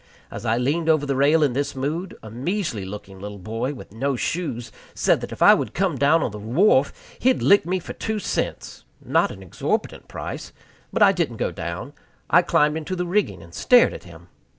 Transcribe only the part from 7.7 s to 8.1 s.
for